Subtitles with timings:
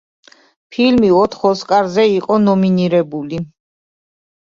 [0.75, 3.47] ფილმი ოთხ ოსკარზე იყო ნომინირებული.